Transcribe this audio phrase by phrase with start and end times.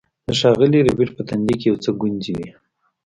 [0.27, 2.49] د ښاغلي ربیټ په تندي کې یو څه ګونځې وې